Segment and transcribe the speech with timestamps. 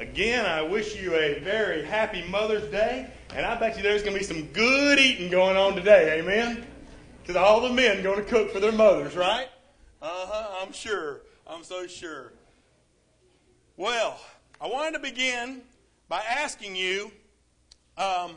[0.00, 4.14] Again, I wish you a very happy Mother's Day, and I bet you there's going
[4.14, 6.66] to be some good eating going on today, amen?
[7.20, 9.48] Because all the men going to cook for their mothers, right?
[10.00, 11.20] Uh huh, I'm sure.
[11.46, 12.32] I'm so sure.
[13.76, 14.18] Well,
[14.58, 15.60] I wanted to begin
[16.08, 17.12] by asking you
[17.98, 18.36] um,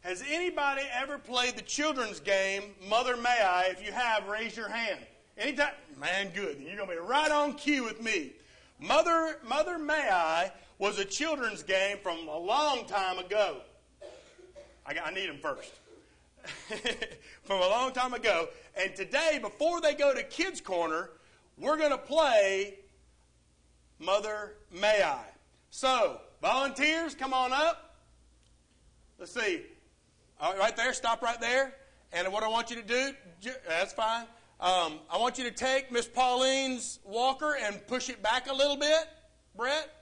[0.00, 3.68] Has anybody ever played the children's game, Mother May I?
[3.70, 5.00] If you have, raise your hand.
[5.38, 6.58] Anytime, man, good.
[6.60, 8.32] You're going to be right on cue with me.
[8.78, 13.58] Mother, Mother May I was a children's game from a long time ago.
[14.86, 15.72] I, got, I need them first.
[17.44, 18.48] from a long time ago.
[18.76, 21.10] And today, before they go to Kids Corner,
[21.58, 22.78] we're going to play
[23.98, 25.24] Mother May I.
[25.70, 27.96] So, volunteers, come on up.
[29.18, 29.62] Let's see.
[30.40, 31.74] right there, stop right there.
[32.12, 33.12] And what I want you to do,
[33.66, 34.24] that's fine.
[34.60, 38.76] Um, I want you to take Miss Pauline's walker and push it back a little
[38.76, 39.08] bit,
[39.56, 39.97] Brett.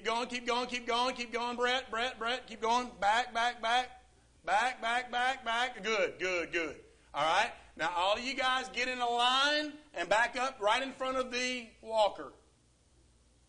[0.00, 2.46] Keep going, keep going, keep going, keep going, Brett, Brett, Brett.
[2.46, 2.88] Keep going.
[3.02, 4.00] Back, back, back.
[4.46, 5.84] Back, back, back, back.
[5.84, 6.76] Good, good, good.
[7.12, 7.50] All right.
[7.76, 11.18] Now, all of you guys get in a line and back up right in front
[11.18, 12.32] of the walker.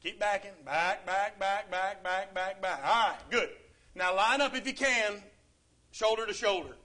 [0.04, 0.52] Keep backing.
[0.66, 2.82] Back, back, back, back, back, back, back.
[2.84, 3.48] All right, good.
[3.96, 5.24] Now, line up if you can,
[5.92, 6.76] shoulder to shoulder.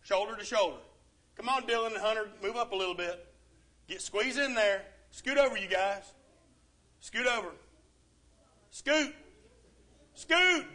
[0.00, 0.78] Shoulder to shoulder.
[1.36, 3.26] Come on, Dylan and Hunter, move up a little bit.
[3.88, 4.86] Get squeeze in there.
[5.10, 6.14] Scoot over, you guys.
[7.00, 7.50] Scoot over.
[8.72, 9.14] Scoot.
[10.14, 10.66] Scoot.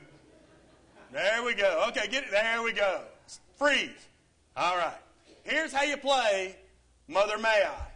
[1.12, 1.86] There we go.
[1.90, 2.32] Okay, get it.
[2.32, 3.02] There we go.
[3.56, 4.08] Freeze.
[4.56, 5.00] All right.
[5.44, 6.56] Here's how you play
[7.08, 7.88] Mother May I.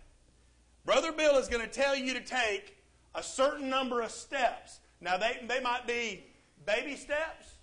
[0.85, 2.77] Brother Bill is going to tell you to take
[3.13, 4.79] a certain number of steps.
[5.02, 6.23] Now, they, they might be
[6.66, 7.55] baby steps,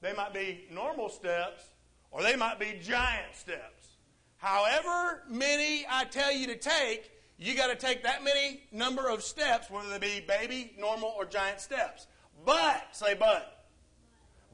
[0.00, 1.62] they might be normal steps,
[2.10, 3.98] or they might be giant steps.
[4.38, 9.22] However many I tell you to take, you got to take that many number of
[9.22, 12.06] steps, whether they be baby, normal, or giant steps.
[12.46, 13.64] But, say but.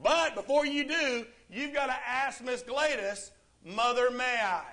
[0.01, 3.31] But before you do, you've got to ask Miss Gladys,
[3.63, 4.63] Mother, may I?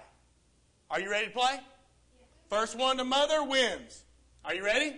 [0.90, 1.60] Are you ready to play?
[2.48, 4.04] First one to mother wins.
[4.44, 4.96] Are you ready?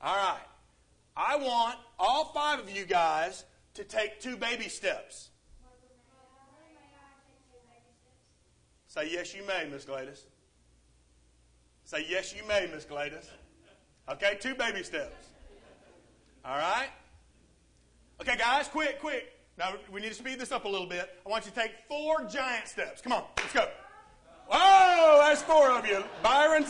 [0.00, 0.40] All right.
[1.16, 5.28] I want all five of you guys to take two baby steps.
[8.88, 10.24] Say yes, you may, Miss Gladys.
[11.86, 13.30] Say, yes, you may, Miss Gladys.
[14.08, 15.28] Okay, two baby steps.
[16.44, 16.88] All right?
[18.20, 19.32] Okay, guys, quick, quick.
[19.56, 21.08] Now, we need to speed this up a little bit.
[21.24, 23.00] I want you to take four giant steps.
[23.00, 23.68] Come on, let's go.
[24.48, 26.02] Whoa, that's four of you.
[26.24, 26.66] Byron,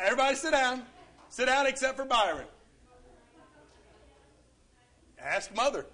[0.00, 0.82] everybody sit down.
[1.28, 2.46] Sit down except for Byron.
[5.16, 5.86] Ask Mother.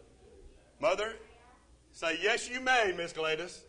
[0.80, 1.16] Mother,
[1.92, 3.64] say, yes, you may, Miss Gladys.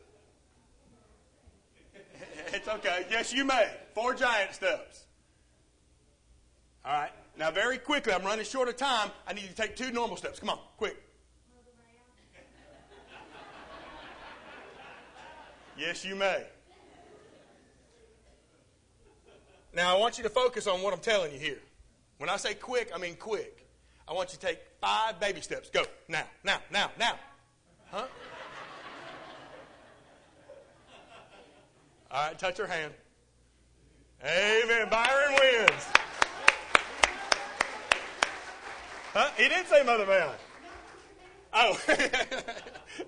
[2.54, 3.06] it's okay.
[3.12, 3.70] Yes, you may.
[3.94, 5.06] Four giant steps.
[6.86, 7.12] All right.
[7.38, 9.10] Now, very quickly, I'm running short of time.
[9.28, 10.40] I need you to take two normal steps.
[10.40, 10.98] Come on, quick.
[15.78, 16.44] Yes, you may.
[19.74, 21.58] Now, I want you to focus on what I'm telling you here.
[22.20, 23.68] When I say quick, I mean quick.
[24.08, 25.70] I want you to take five baby steps.
[25.72, 25.84] Go.
[26.08, 27.18] Now, now, now, now.
[27.90, 28.06] Huh?
[32.12, 32.94] All right, touch her hand.
[34.24, 34.88] Amen.
[34.90, 35.88] Byron wins.
[39.14, 39.30] Huh?
[39.36, 40.30] He did say Mother Man.
[41.54, 41.78] Oh,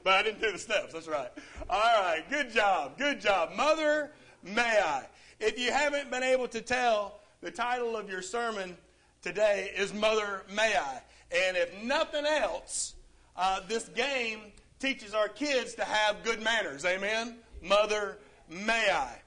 [0.04, 0.94] but I didn't do the steps.
[0.94, 1.30] That's right.
[1.70, 2.22] All right.
[2.30, 2.98] Good job.
[2.98, 3.56] Good job.
[3.56, 4.12] Mother,
[4.44, 5.06] may I?
[5.40, 8.78] If you haven't been able to tell, the title of your sermon
[9.22, 11.02] today is Mother, may I?
[11.32, 12.96] And if nothing else,
[13.38, 14.40] uh, this game
[14.80, 16.86] teaches our kids to have good manners.
[16.86, 17.38] Amen?
[17.62, 18.18] Mother,
[18.50, 19.22] may I?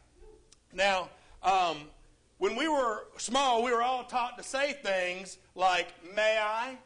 [0.73, 1.09] Now,
[1.43, 1.79] um,
[2.39, 6.77] when we were small, we were all taught to say things like, may I,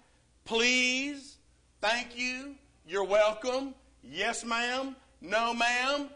[0.44, 1.36] please,
[1.80, 2.54] thank you,
[2.86, 6.08] you're welcome, yes, ma'am, no, ma'am.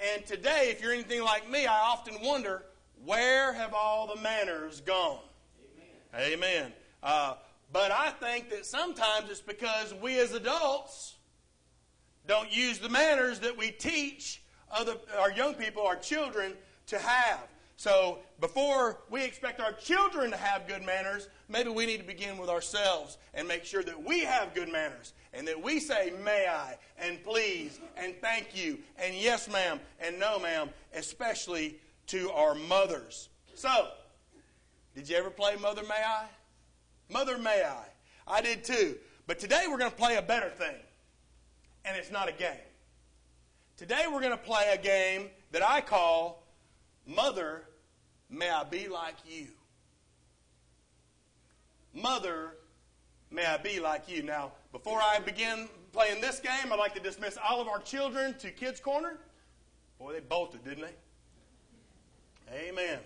[0.00, 2.64] And today, if you're anything like me, I often wonder,
[3.04, 5.20] where have all the manners gone?
[6.14, 6.32] Amen.
[6.32, 6.72] Amen.
[7.02, 7.34] Uh,
[7.72, 11.16] but I think that sometimes it's because we as adults
[12.26, 16.54] don't use the manners that we teach other, our young people, our children,
[16.86, 17.46] to have.
[17.76, 22.38] So before we expect our children to have good manners, maybe we need to begin
[22.38, 26.46] with ourselves and make sure that we have good manners and that we say, may
[26.46, 31.76] I, and please, and thank you, and yes, ma'am, and no, ma'am, especially
[32.06, 33.28] to our mothers.
[33.54, 33.88] So,
[34.94, 36.26] did you ever play Mother May I?
[37.10, 37.84] Mother May I.
[38.26, 38.96] I did too.
[39.26, 40.76] But today we're going to play a better thing.
[41.84, 42.50] And it's not a game.
[43.76, 46.43] Today we're going to play a game that I call
[47.06, 47.64] Mother,
[48.30, 49.48] may I be like you.
[51.92, 52.56] Mother,
[53.30, 54.22] may I be like you.
[54.22, 58.34] Now, before I begin playing this game, I'd like to dismiss all of our children
[58.38, 59.18] to Kids Corner.
[59.98, 60.94] Boy, they bolted, didn't they?
[62.68, 62.98] Amen.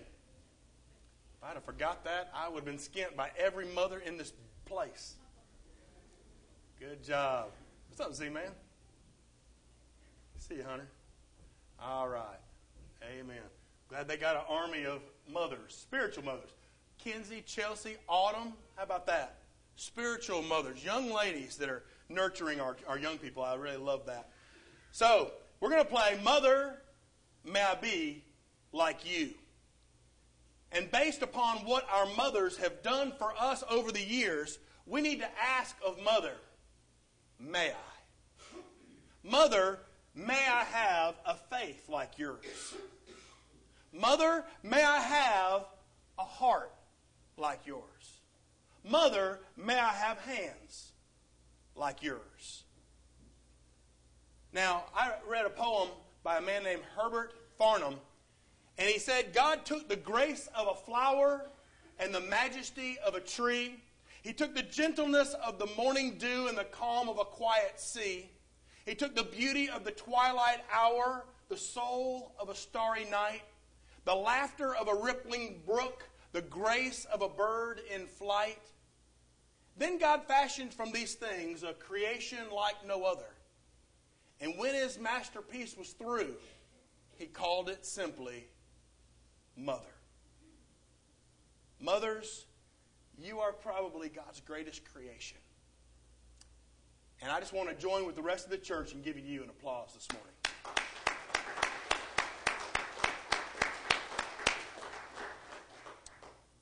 [1.37, 4.33] If I'd have forgot that, I would have been skint by every mother in this
[4.65, 5.15] place.
[6.79, 7.49] Good job.
[7.89, 8.51] What's up, Z man?
[10.37, 10.87] See you, Hunter.
[11.81, 12.39] All right.
[13.03, 13.37] Amen.
[13.89, 16.51] Glad they got an army of mothers, spiritual mothers.
[16.99, 18.53] Kinsey, Chelsea, Autumn.
[18.75, 19.39] How about that?
[19.75, 23.41] Spiritual mothers, young ladies that are nurturing our, our young people.
[23.41, 24.29] I really love that.
[24.91, 26.75] So, we're going to play Mother,
[27.43, 28.23] May I Be
[28.71, 29.31] Like You.
[30.71, 35.19] And based upon what our mothers have done for us over the years, we need
[35.19, 36.33] to ask of Mother,
[37.39, 38.57] May I?
[39.23, 39.79] Mother,
[40.13, 42.45] may I have a faith like yours?
[43.91, 45.65] Mother, may I have
[46.17, 46.71] a heart
[47.37, 47.83] like yours?
[48.83, 50.91] Mother, may I have hands
[51.75, 52.63] like yours?
[54.53, 55.89] Now, I read a poem
[56.23, 57.95] by a man named Herbert Farnham,
[58.77, 61.45] and he said, God took the grace of a flower
[61.99, 63.75] and the majesty of a tree.
[64.21, 68.29] He took the gentleness of the morning dew and the calm of a quiet sea.
[68.85, 73.41] He took the beauty of the twilight hour, the soul of a starry night,
[74.05, 78.61] the laughter of a rippling brook, the grace of a bird in flight.
[79.77, 83.31] Then God fashioned from these things a creation like no other.
[84.41, 86.35] And when his masterpiece was through,
[87.17, 88.47] he called it simply
[89.55, 89.83] Mother.
[91.79, 92.45] Mothers,
[93.17, 95.37] you are probably God's greatest creation.
[97.21, 99.43] And I just want to join with the rest of the church and give you
[99.43, 100.28] an applause this morning.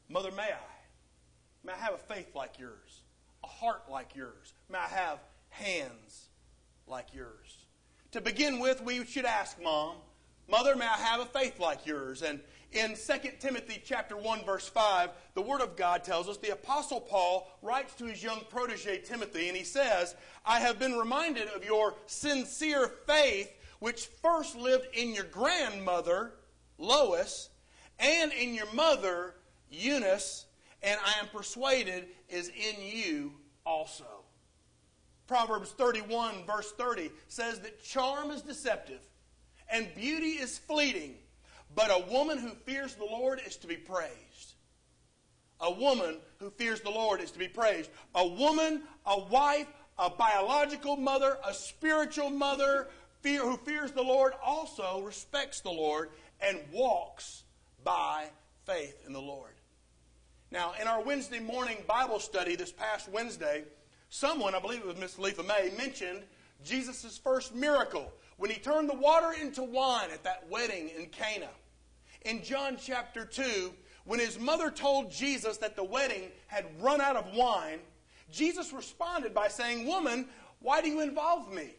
[0.10, 1.66] Mother, may I?
[1.66, 3.02] May I have a faith like yours,
[3.44, 4.54] a heart like yours?
[4.70, 5.20] May I have
[5.50, 6.30] hands
[6.88, 7.66] like yours?
[8.12, 9.98] To begin with, we should ask Mom,
[10.50, 12.22] Mother, may I have a faith like yours?
[12.22, 12.40] And
[12.72, 17.02] in 2 Timothy chapter 1 verse 5, the word of God tells us the apostle
[17.02, 20.16] Paul writes to his young protege Timothy and he says,
[20.46, 26.34] "I have been reminded of your sincere faith which first lived in your grandmother
[26.78, 27.50] Lois
[28.00, 29.36] and in your mother
[29.70, 30.46] Eunice,
[30.84, 33.34] and I am persuaded is in you
[33.66, 34.06] also.
[35.28, 39.02] Proverbs 31, verse 30 says that charm is deceptive
[39.70, 41.16] and beauty is fleeting,
[41.76, 44.54] but a woman who fears the Lord is to be praised.
[45.60, 47.90] A woman who fears the Lord is to be praised.
[48.16, 49.68] A woman, a wife,
[49.98, 52.88] a biological mother, a spiritual mother
[53.22, 57.44] fear, who fears the Lord also respects the Lord and walks
[57.84, 58.28] by
[58.66, 59.57] faith in the Lord.
[60.50, 63.66] Now, in our Wednesday morning Bible study this past Wednesday,
[64.10, 66.24] someone, I believe it was Miss Letha May, mentioned
[66.64, 71.50] Jesus' first miracle when he turned the water into wine at that wedding in Cana.
[72.22, 73.74] In John chapter 2,
[74.06, 77.80] when his mother told Jesus that the wedding had run out of wine,
[78.32, 80.30] Jesus responded by saying, Woman,
[80.62, 81.76] why do you involve me?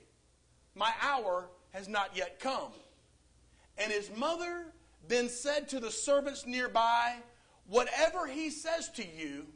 [0.75, 2.73] My hour has not yet come.
[3.79, 4.67] And his mother
[5.07, 7.17] then said to the servants nearby,
[7.69, 9.47] Whatever he says to you,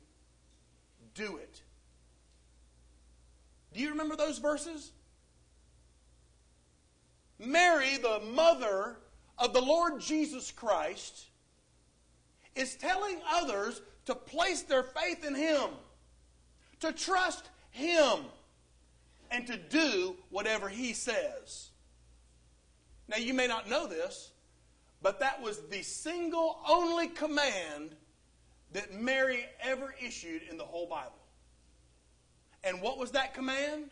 [1.14, 1.62] do it.
[3.72, 4.92] Do you remember those verses?
[7.38, 8.96] Mary, the mother
[9.38, 11.26] of the Lord Jesus Christ,
[12.54, 15.70] is telling others to place their faith in Him,
[16.80, 18.26] to trust Him,
[19.30, 21.70] and to do whatever He says.
[23.08, 24.32] Now, you may not know this,
[25.00, 27.96] but that was the single only command
[28.72, 31.12] that Mary ever issued in the whole Bible.
[32.64, 33.90] And what was that command?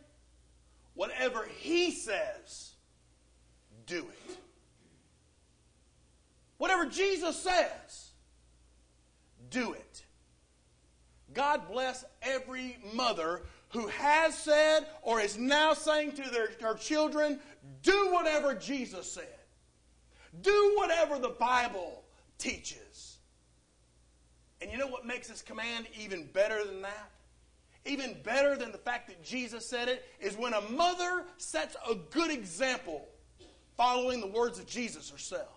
[0.93, 2.71] Whatever he says,
[3.85, 4.37] do it.
[6.57, 8.11] Whatever Jesus says,
[9.49, 10.05] do it.
[11.33, 17.39] God bless every mother who has said or is now saying to their, children,
[17.83, 19.27] do whatever Jesus said.
[20.41, 22.03] Do whatever the Bible
[22.37, 22.80] teaches.
[24.61, 27.09] And you know what makes this command even better than that?
[27.85, 31.95] Even better than the fact that Jesus said it is when a mother sets a
[31.95, 33.07] good example
[33.75, 35.49] following the words of Jesus herself.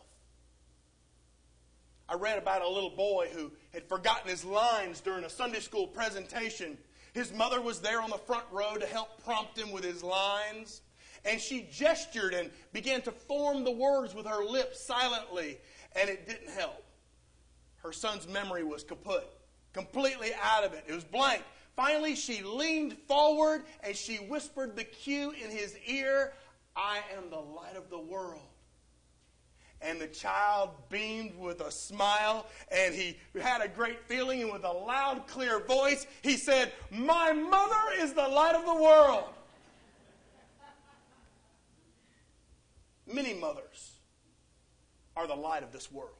[2.08, 5.86] I read about a little boy who had forgotten his lines during a Sunday school
[5.86, 6.78] presentation.
[7.12, 10.80] His mother was there on the front row to help prompt him with his lines.
[11.26, 15.58] And she gestured and began to form the words with her lips silently,
[15.96, 16.83] and it didn't help
[17.84, 19.28] her son's memory was kaput,
[19.74, 20.84] completely out of it.
[20.88, 21.42] It was blank.
[21.76, 26.32] finally she leaned forward and she whispered the cue in his ear
[26.74, 28.40] I am the light of the world.
[29.80, 34.42] And the child beamed with a smile and he had a great feeling.
[34.42, 38.82] And with a loud, clear voice, he said, My mother is the light of the
[38.82, 39.28] world.
[43.06, 43.92] Many mothers
[45.16, 46.16] are the light of this world.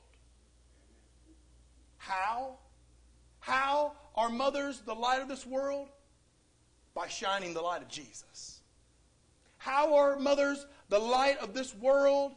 [2.07, 2.59] How?
[3.41, 5.89] How are mothers the light of this world?
[6.95, 8.61] By shining the light of Jesus.
[9.57, 12.33] How are mothers the light of this world?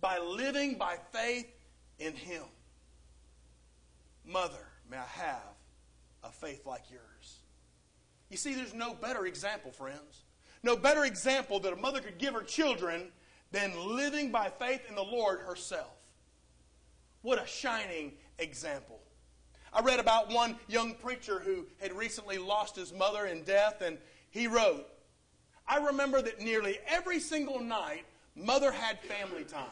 [0.00, 1.48] By living by faith
[1.98, 2.44] in Him.
[4.24, 5.56] Mother, may I have
[6.22, 7.38] a faith like yours?
[8.30, 10.22] You see, there's no better example, friends.
[10.62, 13.10] No better example that a mother could give her children
[13.50, 15.96] than living by faith in the Lord herself.
[17.22, 19.00] What a shining example.
[19.72, 23.98] I read about one young preacher who had recently lost his mother in death, and
[24.30, 24.86] he wrote,
[25.66, 28.04] I remember that nearly every single night,
[28.34, 29.68] mother had family time.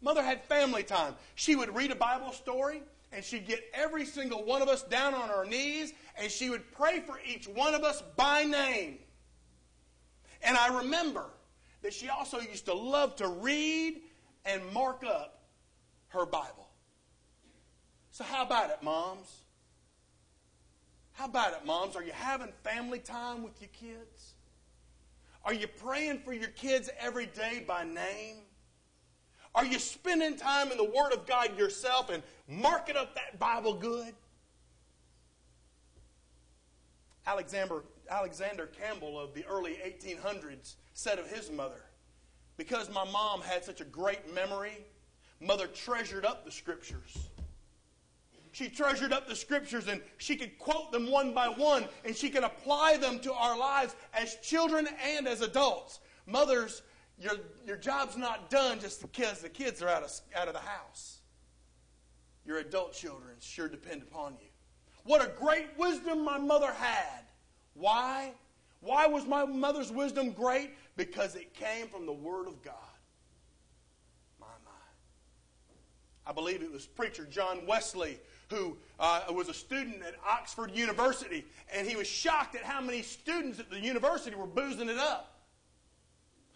[0.00, 1.14] Mother had family time.
[1.36, 5.14] She would read a Bible story, and she'd get every single one of us down
[5.14, 8.98] on our knees, and she would pray for each one of us by name.
[10.42, 11.26] And I remember
[11.82, 14.00] that she also used to love to read
[14.44, 15.41] and mark up
[16.12, 16.68] her Bible.
[18.10, 19.42] So, how about it, moms?
[21.12, 21.96] How about it, moms?
[21.96, 24.34] Are you having family time with your kids?
[25.44, 28.36] Are you praying for your kids every day by name?
[29.54, 33.74] Are you spending time in the Word of God yourself and marking up that Bible
[33.74, 34.14] good?
[37.26, 41.84] Alexander, Alexander Campbell of the early 1800s said of his mother,
[42.56, 44.84] Because my mom had such a great memory,
[45.42, 47.28] mother treasured up the scriptures.
[48.52, 52.28] She treasured up the scriptures and she could quote them one by one and she
[52.28, 56.00] could apply them to our lives as children and as adults.
[56.26, 56.82] Mothers,
[57.18, 57.32] your,
[57.66, 61.20] your job's not done just because the kids are out of, out of the house.
[62.44, 64.48] Your adult children sure depend upon you.
[65.04, 67.24] What a great wisdom my mother had.
[67.74, 68.32] Why?
[68.80, 70.72] Why was my mother's wisdom great?
[70.96, 72.74] Because it came from the Word of God.
[74.40, 74.72] My, my.
[76.26, 78.18] I believe it was preacher John Wesley
[78.52, 83.02] who uh, was a student at Oxford University, and he was shocked at how many
[83.02, 85.40] students at the university were boozing it up.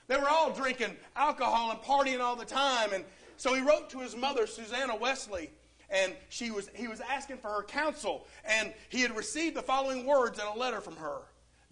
[0.06, 3.04] They were all drinking alcohol and partying all the time, and
[3.36, 5.50] so he wrote to his mother, Susanna Wesley,
[5.90, 10.06] and she was, he was asking for her counsel, and he had received the following
[10.06, 11.22] words in a letter from her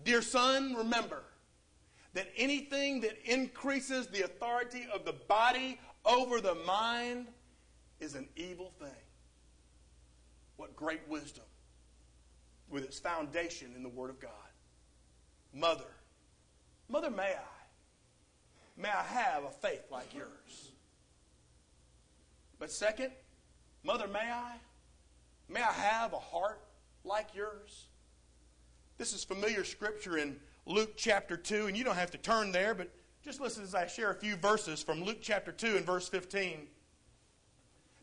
[0.04, 1.22] Dear son, remember
[2.14, 7.26] that anything that increases the authority of the body over the mind
[8.04, 8.88] is an evil thing.
[10.56, 11.44] What great wisdom
[12.70, 14.30] with its foundation in the Word of God.
[15.52, 15.84] Mother,
[16.88, 18.80] Mother, may I?
[18.80, 20.72] May I have a faith like yours?
[22.58, 23.12] But second,
[23.84, 24.56] Mother, may I?
[25.48, 26.60] May I have a heart
[27.04, 27.86] like yours?
[28.98, 32.74] This is familiar scripture in Luke chapter 2, and you don't have to turn there,
[32.74, 32.90] but
[33.22, 36.66] just listen as I share a few verses from Luke chapter 2 and verse 15.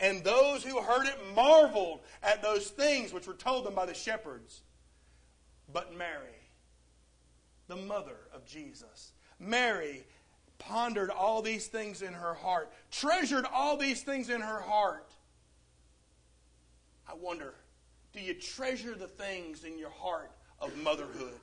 [0.00, 3.94] And those who heard it marveled at those things which were told them by the
[3.94, 4.62] shepherds.
[5.72, 6.50] But Mary,
[7.68, 10.04] the mother of Jesus, Mary
[10.58, 15.10] pondered all these things in her heart, treasured all these things in her heart.
[17.08, 17.54] I wonder,
[18.12, 21.34] do you treasure the things in your heart of motherhood?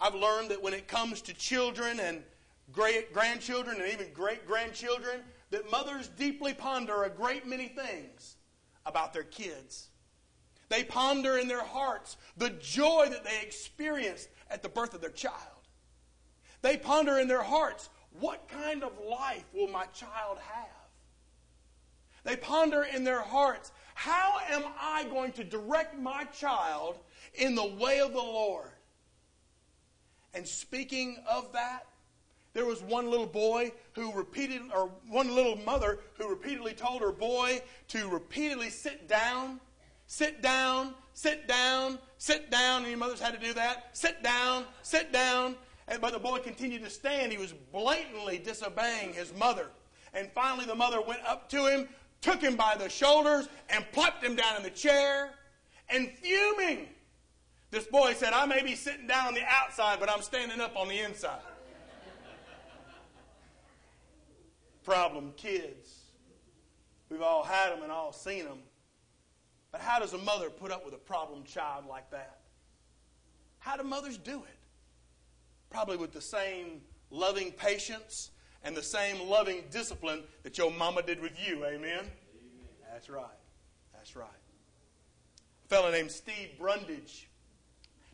[0.00, 2.22] I've learned that when it comes to children and
[2.72, 8.36] great grandchildren and even great grandchildren, that mothers deeply ponder a great many things
[8.84, 9.88] about their kids.
[10.68, 15.10] They ponder in their hearts the joy that they experienced at the birth of their
[15.10, 15.34] child.
[16.60, 17.88] They ponder in their hearts,
[18.20, 20.66] what kind of life will my child have?
[22.24, 26.98] They ponder in their hearts, how am I going to direct my child
[27.34, 28.70] in the way of the Lord?
[30.34, 31.86] And speaking of that,
[32.58, 37.12] there was one little boy who repeated, or one little mother who repeatedly told her
[37.12, 39.60] boy to repeatedly sit down,
[40.08, 42.84] sit down, sit down, sit down.
[42.84, 43.96] Any mothers had to do that?
[43.96, 45.54] Sit down, sit down.
[45.86, 47.30] And, but the boy continued to stand.
[47.30, 49.68] He was blatantly disobeying his mother.
[50.12, 51.88] And finally, the mother went up to him,
[52.22, 55.30] took him by the shoulders, and plopped him down in the chair.
[55.90, 56.88] And fuming,
[57.70, 60.74] this boy said, I may be sitting down on the outside, but I'm standing up
[60.74, 61.38] on the inside.
[64.88, 65.98] Problem kids.
[67.10, 68.60] We've all had them and all seen them.
[69.70, 72.38] But how does a mother put up with a problem child like that?
[73.58, 74.58] How do mothers do it?
[75.68, 76.80] Probably with the same
[77.10, 78.30] loving patience
[78.64, 81.66] and the same loving discipline that your mama did with you.
[81.66, 81.82] Amen?
[81.82, 82.08] Amen.
[82.90, 83.26] That's right.
[83.92, 84.26] That's right.
[85.66, 87.28] A fellow named Steve Brundage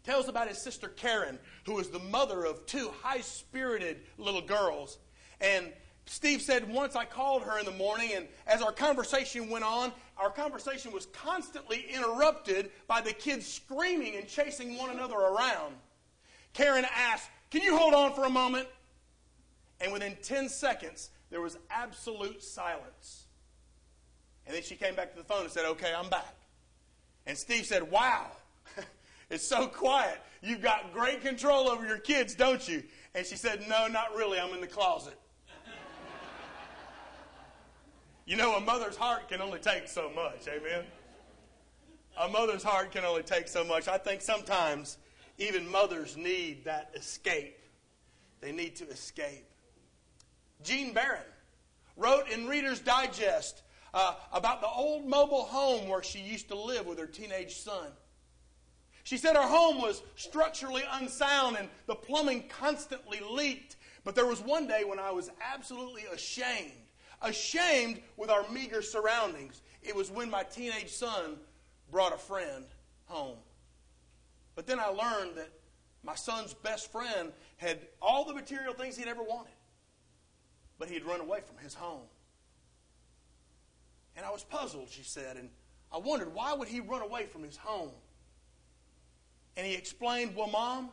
[0.03, 4.99] tells about his sister Karen, who is the mother of two high spirited little girls.
[5.41, 5.73] And
[6.07, 9.93] Steve said once I called her in the morning, and as our conversation went on,
[10.19, 15.75] our conversation was constantly interrupted by the kids screaming and chasing one another around.
[16.53, 18.69] Karen asked, Can you hold on for a moment?
[19.81, 23.25] And within 10 seconds, there was absolute silence.
[24.47, 26.37] And then she came back to the phone and said, Okay, I'm back.
[27.27, 28.27] And Steve said, Wow,
[29.31, 30.21] it's so quiet.
[30.43, 32.83] You've got great control over your kids, don't you?
[33.15, 34.39] And she said, No, not really.
[34.39, 35.19] I'm in the closet.
[38.27, 40.49] You know, a mother's heart can only take so much.
[40.49, 40.85] Amen.
[42.19, 43.87] A mother's heart can only take so much.
[43.87, 44.97] I think sometimes
[45.37, 47.59] even mothers need that escape.
[48.41, 49.47] They need to escape.
[50.63, 51.21] Jean Barron
[51.97, 53.63] wrote in Reader's Digest
[53.93, 57.89] uh, about the old mobile home where she used to live with her teenage son.
[59.03, 63.77] She said her home was structurally unsound and the plumbing constantly leaked.
[64.03, 66.73] But there was one day when I was absolutely ashamed
[67.23, 69.63] ashamed with our meager surroundings.
[69.83, 71.37] It was when my teenage son
[71.91, 72.65] brought a friend
[73.07, 73.39] home.
[74.55, 75.51] But then I learned that
[76.03, 79.55] my son's best friend had all the material things he'd ever wanted,
[80.79, 82.07] but he had run away from his home.
[84.17, 85.51] And I was puzzled, she said, and
[85.93, 87.91] I wondered why would he run away from his home?
[89.57, 90.91] And he explained, "Well, mom,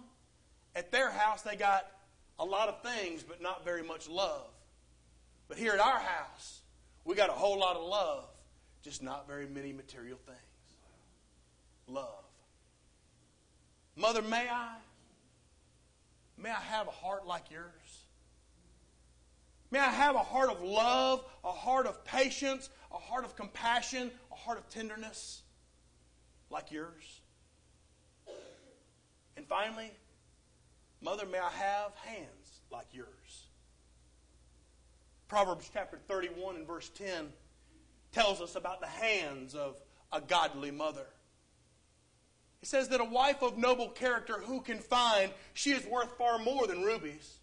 [0.75, 1.91] at their house they got
[2.39, 4.50] a lot of things but not very much love.
[5.51, 6.61] But here at our house,
[7.03, 8.29] we got a whole lot of love,
[8.81, 10.39] just not very many material things.
[11.87, 12.23] Love.
[13.97, 14.77] Mother, may I?
[16.37, 17.65] May I have a heart like yours?
[19.71, 24.09] May I have a heart of love, a heart of patience, a heart of compassion,
[24.31, 25.41] a heart of tenderness
[26.49, 27.19] like yours?
[29.35, 29.91] And finally,
[31.01, 33.20] Mother, may I have hands like yours?
[35.31, 37.29] Proverbs chapter 31 and verse 10
[38.11, 39.79] tells us about the hands of
[40.11, 41.07] a godly mother.
[42.61, 46.37] It says that a wife of noble character who can find, she is worth far
[46.37, 47.37] more than rubies.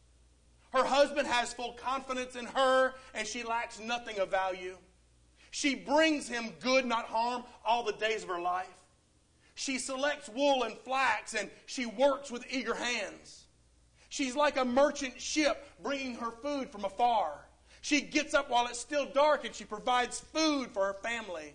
[0.74, 4.77] Her husband has full confidence in her, and she lacks nothing of value.
[5.51, 8.66] She brings him good, not harm, all the days of her life.
[9.55, 13.46] She selects wool and flax, and she works with eager hands.
[14.11, 17.47] She's like a merchant ship bringing her food from afar.
[17.80, 21.54] She gets up while it's still dark and she provides food for her family.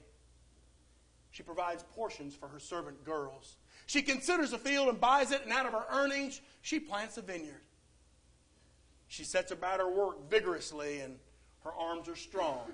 [1.31, 3.57] She provides portions for her servant girls.
[3.85, 7.21] She considers a field and buys it, and out of her earnings, she plants a
[7.21, 7.61] vineyard.
[9.07, 11.17] She sets about her work vigorously, and
[11.63, 12.71] her arms are strong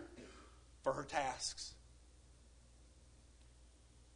[0.82, 1.74] for her tasks.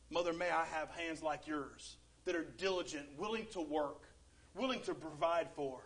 [0.09, 4.03] Mother, may I have hands like yours that are diligent, willing to work,
[4.53, 5.81] willing to provide for,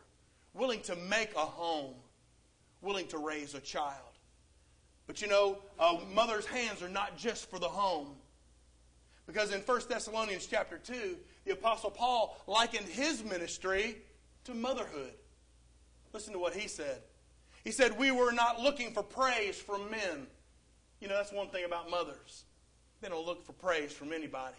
[0.54, 1.96] willing to make a home,
[2.88, 3.94] willing to raise a child.
[5.06, 8.16] But you know, a mother's hands are not just for the home.
[9.28, 13.98] Because in 1 Thessalonians chapter 2, the Apostle Paul likened his ministry
[14.46, 15.14] to motherhood.
[16.14, 17.02] Listen to what he said.
[17.64, 20.28] He said, We were not looking for praise from men.
[21.02, 22.46] You know, that's one thing about mothers.
[23.02, 24.56] They don't look for praise from anybody.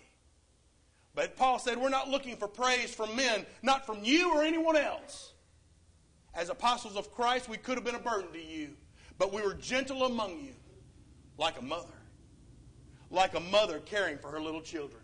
[1.14, 4.76] But Paul said, We're not looking for praise from men, not from you or anyone
[4.76, 5.32] else.
[6.34, 8.70] As apostles of Christ, we could have been a burden to you,
[9.18, 10.54] but we were gentle among you
[11.36, 11.94] like a mother,
[13.10, 15.02] like a mother caring for her little children.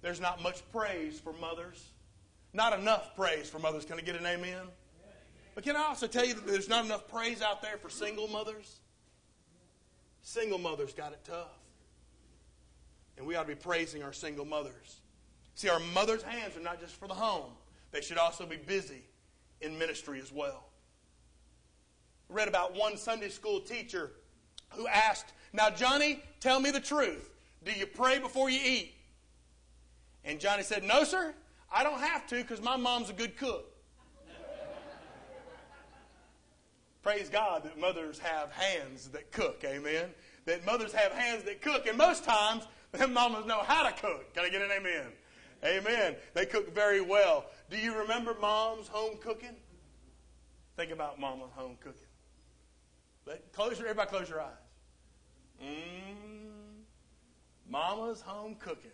[0.00, 1.82] There's not much praise for mothers,
[2.52, 3.84] not enough praise for mothers.
[3.84, 4.66] Can I get an amen?
[5.54, 8.28] But can I also tell you that there's not enough praise out there for single
[8.28, 8.78] mothers?
[10.22, 11.50] Single mothers got it tough.
[13.16, 15.00] And we ought to be praising our single mothers.
[15.56, 17.50] See, our mother's hands are not just for the home,
[17.90, 19.02] they should also be busy
[19.60, 20.68] in ministry as well.
[22.30, 24.12] I read about one Sunday school teacher
[24.70, 27.30] who asked, Now, Johnny, tell me the truth.
[27.64, 28.94] Do you pray before you eat?
[30.24, 31.34] And Johnny said, No, sir,
[31.72, 33.74] I don't have to because my mom's a good cook.
[37.02, 40.10] Praise God that mothers have hands that cook, amen.
[40.44, 44.34] That mothers have hands that cook, and most times, them mamas know how to cook.
[44.34, 45.06] Can I get an amen?
[45.64, 46.16] Amen.
[46.34, 47.46] They cook very well.
[47.70, 49.56] Do you remember mom's home cooking?
[50.76, 52.02] Think about mama's home cooking.
[53.26, 54.52] Let, close your, everybody close your eyes.
[55.62, 56.84] Mmm.
[57.68, 58.92] Mama's home cooking.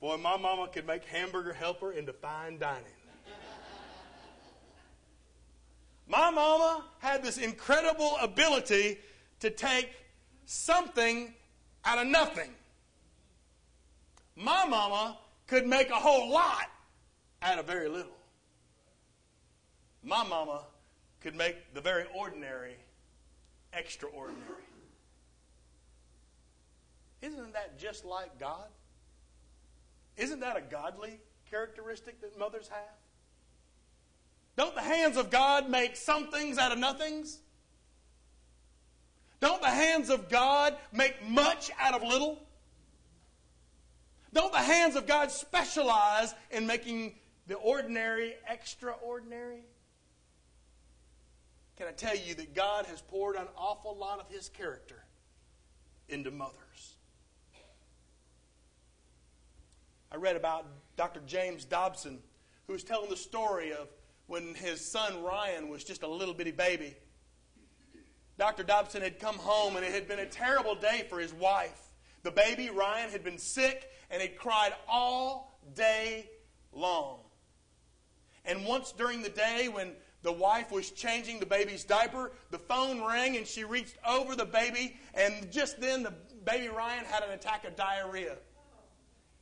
[0.00, 2.84] Boy, my mama could make hamburger helper into fine dining.
[6.08, 8.98] my mama had this incredible ability
[9.40, 9.90] to take
[10.46, 11.34] something
[11.84, 12.50] out of nothing.
[14.40, 16.70] My mama could make a whole lot
[17.42, 18.16] out of very little.
[20.02, 20.62] My mama
[21.20, 22.76] could make the very ordinary
[23.74, 24.64] extraordinary.
[27.20, 28.68] Isn't that just like God?
[30.16, 32.96] Isn't that a godly characteristic that mothers have?
[34.56, 37.40] Don't the hands of God make some things out of nothings?
[39.40, 42.42] Don't the hands of God make much out of little?
[44.32, 47.14] Don't the hands of God specialize in making
[47.46, 49.64] the ordinary extraordinary?
[51.76, 55.02] Can I tell you that God has poured an awful lot of His character
[56.08, 56.94] into mothers?
[60.12, 60.66] I read about
[60.96, 61.20] Dr.
[61.26, 62.18] James Dobson,
[62.66, 63.88] who was telling the story of
[64.26, 66.94] when his son Ryan was just a little bitty baby.
[68.38, 68.62] Dr.
[68.62, 71.80] Dobson had come home and it had been a terrible day for his wife.
[72.22, 76.28] The baby, Ryan, had been sick and had cried all day
[76.72, 77.18] long.
[78.44, 79.92] And once during the day, when
[80.22, 84.44] the wife was changing the baby's diaper, the phone rang and she reached over the
[84.44, 86.12] baby, and just then the
[86.44, 88.36] baby Ryan had an attack of diarrhea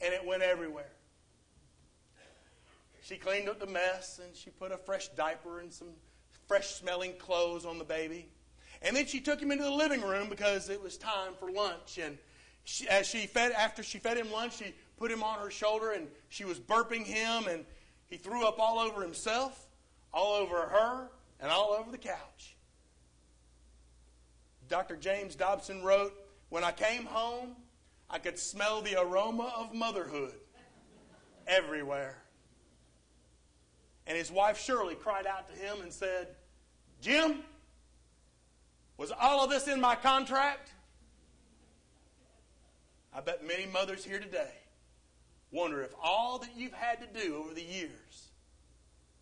[0.00, 0.92] and it went everywhere.
[3.02, 5.88] She cleaned up the mess and she put a fresh diaper and some
[6.46, 8.28] fresh smelling clothes on the baby.
[8.82, 11.98] And then she took him into the living room because it was time for lunch.
[11.98, 12.18] And
[12.68, 15.92] she, as she fed, after she fed him lunch, she put him on her shoulder
[15.92, 17.64] and she was burping him and
[18.10, 19.66] he threw up all over himself,
[20.12, 21.08] all over her,
[21.40, 22.56] and all over the couch.
[24.68, 24.96] Dr.
[24.96, 26.12] James Dobson wrote,
[26.50, 27.56] When I came home,
[28.10, 30.34] I could smell the aroma of motherhood
[31.46, 32.18] everywhere.
[34.06, 36.28] And his wife Shirley cried out to him and said,
[37.00, 37.38] Jim,
[38.98, 40.72] was all of this in my contract?
[43.18, 44.52] I bet many mothers here today
[45.50, 48.28] wonder if all that you've had to do over the years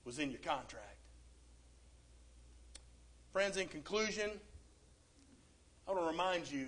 [0.05, 0.99] was in your contract.
[3.33, 4.33] Friends, in conclusion,
[5.89, 6.67] I want to remind you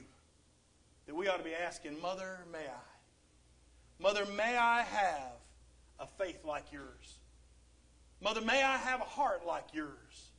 [1.05, 4.03] that we ought to be asking, Mother, may I?
[4.03, 5.33] Mother, may I have
[6.01, 7.19] a faith like yours?
[8.23, 10.31] Mother, may I have a heart like yours?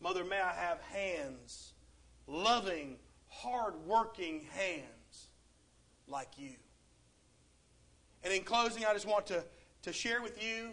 [0.00, 1.74] Mother, may I have hands,
[2.26, 2.96] loving,
[3.28, 4.95] hard-working hands
[6.08, 6.52] like you?
[8.22, 9.44] And in closing, I just want to,
[9.82, 10.70] to share with you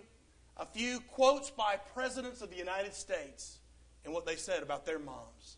[0.58, 3.60] a few quotes by presidents of the United States
[4.06, 5.58] and what they said about their moms.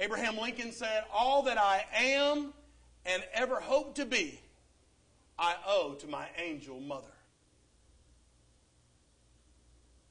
[0.00, 2.52] Abraham Lincoln said, All that I am
[3.04, 4.40] and ever hope to be,
[5.38, 7.12] I owe to my angel mother.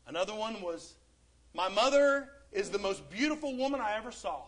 [0.08, 0.96] Another one was,
[1.54, 4.41] My mother is the most beautiful woman I ever saw.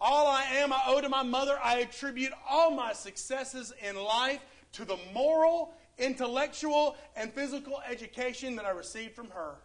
[0.00, 1.58] All I am, I owe to my mother.
[1.62, 4.40] I attribute all my successes in life
[4.72, 9.56] to the moral, intellectual, and physical education that I received from her.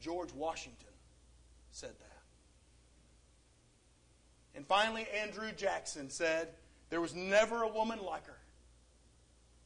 [0.00, 0.88] George Washington
[1.72, 2.14] said that.
[4.54, 6.48] And finally, Andrew Jackson said,
[6.90, 8.38] There was never a woman like her.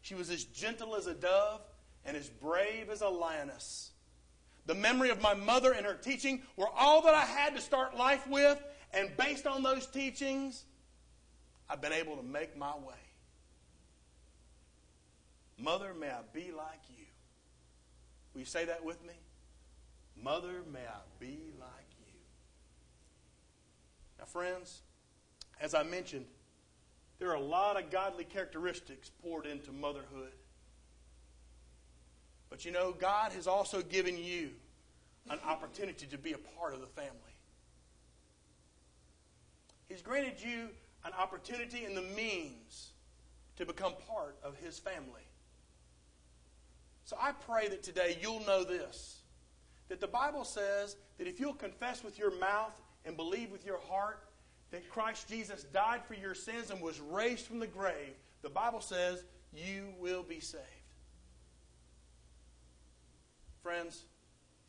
[0.00, 1.60] She was as gentle as a dove
[2.04, 3.90] and as brave as a lioness.
[4.64, 7.96] The memory of my mother and her teaching were all that I had to start
[7.96, 10.64] life with, and based on those teachings,
[11.68, 12.94] I've been able to make my way.
[15.58, 17.04] Mother, may I be like you.
[18.32, 19.14] Will you say that with me?
[20.22, 22.20] Mother, may I be like you.
[24.18, 24.82] now, friends,
[25.60, 26.26] as I mentioned,
[27.18, 30.32] there are a lot of godly characteristics poured into motherhood.
[32.48, 34.50] But you know, God has also given you
[35.28, 37.27] an opportunity to be a part of the family.
[39.88, 40.68] He's granted you
[41.04, 42.90] an opportunity and the means
[43.56, 45.26] to become part of His family.
[47.04, 49.20] So I pray that today you'll know this
[49.88, 53.80] that the Bible says that if you'll confess with your mouth and believe with your
[53.88, 54.20] heart
[54.70, 58.82] that Christ Jesus died for your sins and was raised from the grave, the Bible
[58.82, 59.24] says
[59.54, 60.64] you will be saved.
[63.62, 64.04] Friends,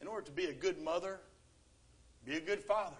[0.01, 1.19] in order to be a good mother,
[2.25, 2.95] be a good father,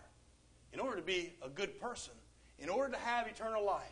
[0.73, 2.13] in order to be a good person,
[2.60, 3.84] in order to have eternal life,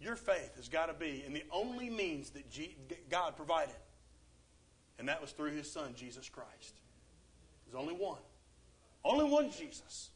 [0.00, 2.44] your faith has got to be in the only means that
[3.10, 3.74] God provided.
[4.98, 6.80] And that was through his son, Jesus Christ.
[7.64, 8.20] There's only one.
[9.04, 10.10] Only one Jesus.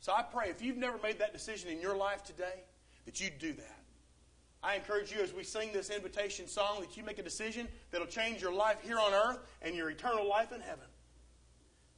[0.00, 2.64] So I pray if you've never made that decision in your life today,
[3.04, 3.78] that you do that.
[4.62, 8.06] I encourage you as we sing this invitation song that you make a decision that'll
[8.06, 10.84] change your life here on earth and your eternal life in heaven.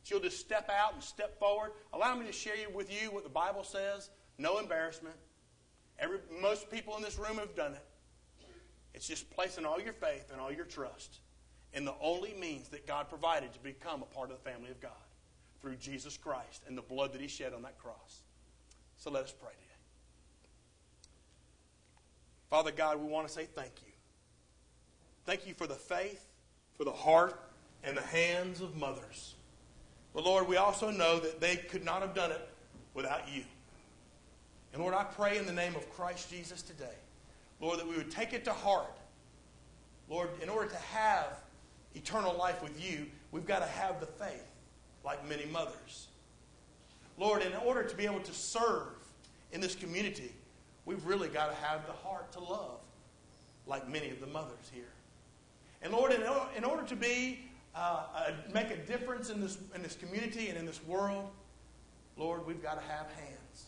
[0.06, 1.72] You'll just step out and step forward.
[1.92, 4.10] Allow me to share with you what the Bible says.
[4.38, 5.16] No embarrassment.
[5.98, 7.84] Every, most people in this room have done it.
[8.92, 11.20] It's just placing all your faith and all your trust
[11.72, 14.80] in the only means that God provided to become a part of the family of
[14.80, 14.92] God
[15.60, 18.22] through Jesus Christ and the blood that He shed on that cross.
[18.96, 19.64] So let us pray today.
[22.50, 23.92] Father God, we want to say thank you.
[25.26, 26.26] Thank you for the faith,
[26.74, 27.40] for the heart,
[27.82, 29.34] and the hands of mothers.
[30.14, 32.48] But Lord, we also know that they could not have done it
[32.94, 33.42] without you.
[34.72, 36.96] And Lord, I pray in the name of Christ Jesus today,
[37.60, 38.96] Lord, that we would take it to heart.
[40.08, 41.38] Lord, in order to have
[41.94, 44.44] eternal life with you, we've got to have the faith
[45.04, 46.08] like many mothers.
[47.18, 48.88] Lord, in order to be able to serve
[49.52, 50.32] in this community,
[50.84, 52.80] we've really got to have the heart to love
[53.66, 54.84] like many of the mothers here.
[55.82, 60.48] And Lord, in, order to be, uh, make a difference in this, in this community
[60.48, 61.30] and in this world,
[62.16, 63.66] Lord, we've got to have hands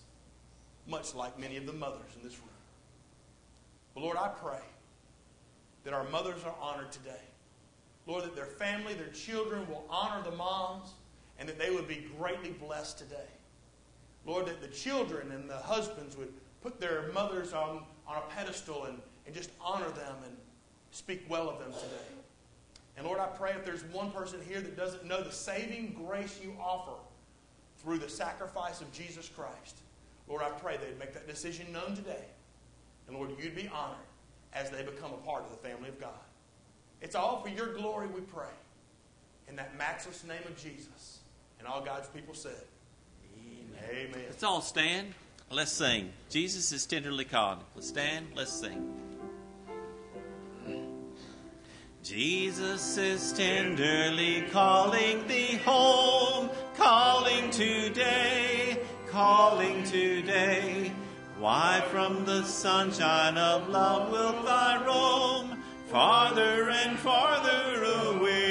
[0.87, 2.49] much like many of the mothers in this room.
[3.95, 4.61] But Lord, I pray
[5.85, 7.21] that our mothers are honored today.
[8.07, 10.91] Lord, that their family, their children will honor the moms
[11.39, 13.29] and that they would be greatly blessed today.
[14.25, 18.85] Lord, that the children and the husbands would put their mothers on, on a pedestal
[18.85, 20.37] and, and just honor them and
[20.91, 22.17] speak well of them today.
[22.97, 26.41] And Lord, I pray if there's one person here that doesn't know the saving grace
[26.43, 26.97] you offer
[27.83, 29.77] through the sacrifice of Jesus Christ,
[30.29, 32.25] Lord, I pray they'd make that decision known today.
[33.07, 33.99] And Lord, you'd be honored
[34.55, 36.11] as they become a part of the family of God.
[37.03, 38.47] It's all for your glory, we pray.
[39.49, 41.21] In that matchless name of Jesus.
[41.59, 42.65] And all God's people said,
[43.39, 44.09] Amen.
[44.11, 44.25] Amen.
[44.29, 45.15] Let's all stand.
[45.51, 46.11] Let's sing.
[46.31, 47.59] Jesus is tenderly called.
[47.77, 48.27] Let's stand.
[48.35, 49.06] Let's sing.
[52.07, 58.79] Jesus is tenderly calling thee home, calling today
[59.17, 60.93] calling today.
[61.39, 68.46] Why from the sunshine of love wilt thou roam farther and farther away?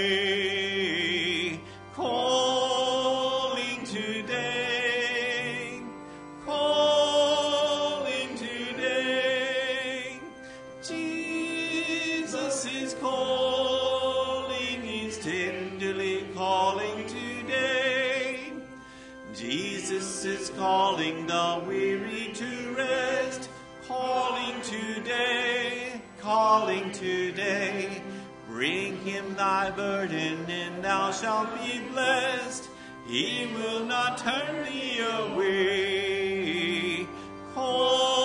[20.58, 23.50] Calling the weary to rest,
[23.88, 28.02] calling today, calling today.
[28.48, 32.70] Bring him thy burden and thou shalt be blessed.
[33.08, 37.06] He will not turn thee away.
[37.54, 38.25] Calling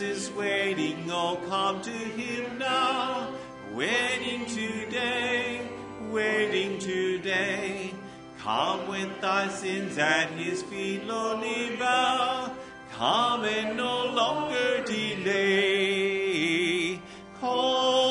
[0.00, 3.34] Is waiting, oh come to him now,
[3.74, 5.68] waiting today,
[6.08, 7.92] waiting today.
[8.38, 12.50] Come with thy sins at his feet, lowly bow.
[12.92, 15.28] Come and no longer delay.
[17.38, 18.09] Calling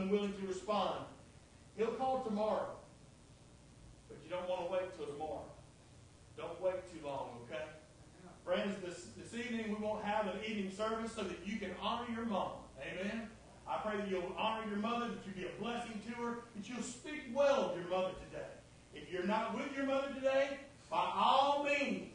[0.00, 1.04] unwilling to respond,
[1.76, 2.70] he'll call tomorrow.
[4.08, 5.44] But you don't want to wait till tomorrow.
[6.36, 7.64] Don't wait too long, okay?
[8.44, 12.06] Friends, this, this evening we won't have an evening service so that you can honor
[12.14, 12.52] your mom.
[12.80, 13.28] Amen?
[13.68, 16.68] I pray that you'll honor your mother, that you'll be a blessing to her, that
[16.68, 18.46] you'll speak well of your mother today.
[18.94, 20.58] If you're not with your mother today,
[20.90, 22.08] by all means,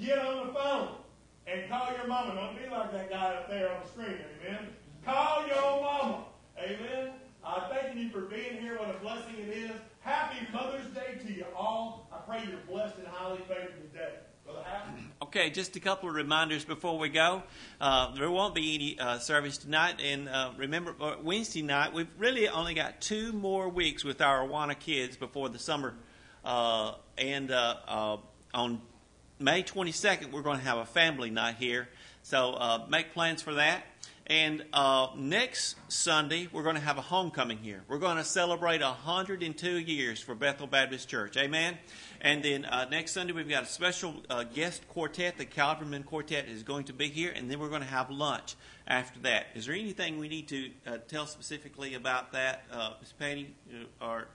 [0.00, 0.88] get on the phone
[1.46, 2.34] and call your mama.
[2.34, 4.68] Don't be like that guy up there on the screen, amen?
[5.04, 6.24] Call your mama,
[6.58, 7.10] amen?
[7.44, 8.78] Uh, thanking you for being here.
[8.78, 9.72] What a blessing it is.
[10.00, 12.08] Happy Mother's Day to you all.
[12.10, 14.14] I pray you're blessed and highly favored today.
[14.46, 14.84] Brother Hal?
[15.36, 17.42] Okay, just a couple of reminders before we go.
[17.80, 21.92] Uh, there won't be any uh, service tonight, and uh, remember uh, Wednesday night.
[21.92, 25.96] We've really only got two more weeks with our Awana kids before the summer,
[26.44, 28.18] uh, and uh,
[28.54, 28.80] on
[29.40, 31.88] May 22nd we're going to have a family night here.
[32.22, 33.82] So make plans for that.
[34.26, 37.82] And uh, next Sunday, we're going to have a homecoming here.
[37.88, 41.36] We're going to celebrate 102 years for Bethel Baptist Church.
[41.36, 41.76] Amen.
[42.24, 45.36] And then uh, next Sunday, we've got a special uh, guest quartet.
[45.36, 47.30] The Calverman Quartet is going to be here.
[47.30, 48.56] And then we're going to have lunch
[48.86, 49.48] after that.
[49.54, 53.12] Is there anything we need to uh, tell specifically about that, uh, Ms.
[53.18, 53.54] Patty,
[54.00, 54.28] uh, or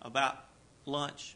[0.00, 0.44] about
[0.86, 1.34] lunch?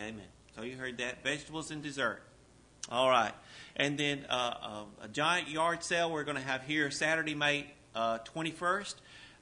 [0.00, 0.26] Amen.
[0.56, 1.22] So you heard that.
[1.22, 2.22] Vegetables and dessert.
[2.90, 3.34] All right.
[3.76, 7.66] And then uh, uh, a giant yard sale we're going to have here Saturday, May
[7.94, 8.94] uh, 21st.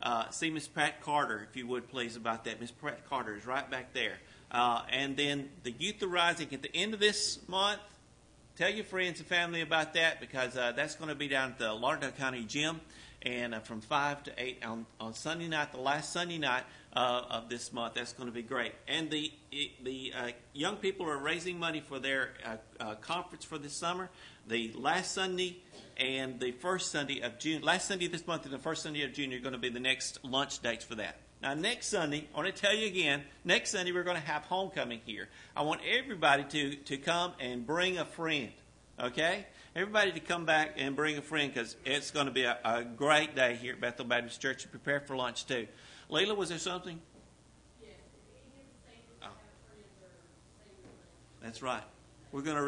[0.02, 2.60] Uh, see Miss Pat Carter, if you would please, about that.
[2.60, 4.18] Miss Pat Carter is right back there.
[4.50, 7.80] Uh, and then the Youth Arising at the end of this month.
[8.56, 11.58] Tell your friends and family about that because uh, that's going to be down at
[11.58, 12.80] the Lauderdale County Gym
[13.22, 16.64] and uh, from 5 to 8 on, on Sunday night, the last Sunday night
[16.96, 17.94] uh, of this month.
[17.94, 18.72] That's going to be great.
[18.88, 19.30] And the,
[19.82, 24.08] the uh, young people are raising money for their uh, uh, conference for this summer.
[24.48, 25.58] The last Sunday
[25.98, 29.02] and the first Sunday of June, last Sunday of this month and the first Sunday
[29.02, 31.16] of June are going to be the next lunch dates for that.
[31.42, 34.44] Now, next Sunday, I want to tell you again, next Sunday we're going to have
[34.44, 35.28] homecoming here.
[35.54, 38.52] I want everybody to, to come and bring a friend,
[38.98, 39.44] okay?
[39.74, 42.84] Everybody to come back and bring a friend because it's going to be a, a
[42.84, 45.66] great day here at Bethel Baptist Church prepare for lunch, too.
[46.08, 47.00] Leila, was there something?
[49.22, 49.26] Oh.
[51.42, 51.82] That's right.
[52.32, 52.62] We're going to